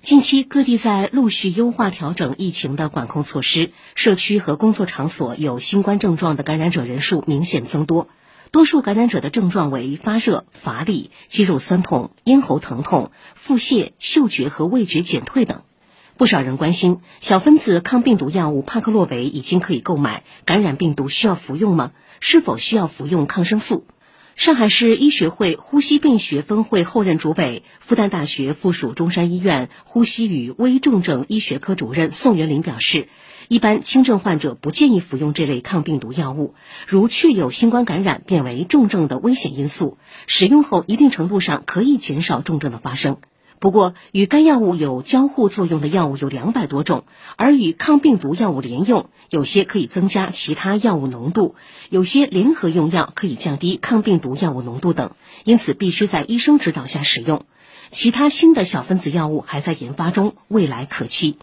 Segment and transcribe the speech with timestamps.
[0.00, 8.08] 近期各地在陆续优化调整疫情的管控措施，社区和工作场所有新冠症状的感染者人数明显增多。
[8.52, 15.62] 多数感染者的症状为发热、乏力、肌肉酸痛、咽喉疼痛、腹泻、嗅觉和味觉减退等。
[16.16, 21.90] 不少人关心，小分子抗病毒药物帕克洛维已经可以购买，感染病毒需要服用吗？
[22.20, 23.84] 是否需要服用抗生素？
[24.38, 33.08] 上海市医学会呼吸病学分会后任主委、复旦大学附属中山医院呼吸与危重症医学科主任宋元林表示，
[33.48, 36.54] 一般轻症患者不建议服用这类抗病毒药物，
[36.86, 39.98] 如确有新冠感染变为重症的危险因素，
[40.28, 43.16] 使用后一定程度上可以减少重症的发生。
[43.60, 47.04] 不过，与该药物有交互作用的药物有两百多种，
[47.36, 51.56] 而与抗病毒药物联用，有些可以增加其他药物浓度，
[51.90, 55.10] 有些联合用药可以降低抗病毒药物浓度等，
[55.44, 57.46] 因此必须在医生指导下使用。
[57.90, 61.38] 其他新的小分子药物还在研发中，未来可期。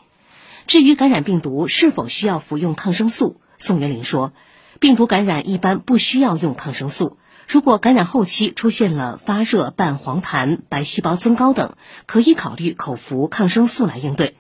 [0.68, 4.32] 至于感染病毒是否需要服用抗生素，宋元林说，
[4.80, 7.17] 病毒感染一般不需要用抗生素。
[7.48, 11.76] 如果感染后期出现了发热伴黄痰、白细胞增高等，
[12.08, 14.36] 可以考虑口服抗生素来应对。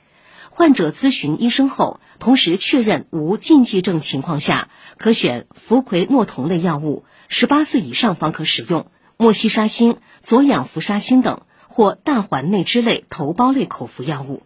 [0.49, 14.41] 患者咨询医生后，同时确认无禁忌症情况下，可选氟喹诺酮类药物，十八岁以上方可使用莫西沙星、左氧氟沙星等，或大环内酯类头孢类口服药物。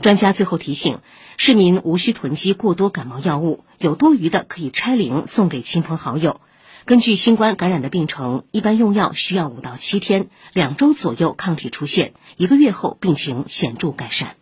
[0.00, 1.00] 专家最后提醒，
[1.36, 6.40] 市民无需囤积过多感冒药物，有多余的可以拆零送给亲朋好友。
[6.88, 14.36] 根据新冠感染的病程，一般用药需要五到七天，两周左右抗体出现，一个月后病情显著改善。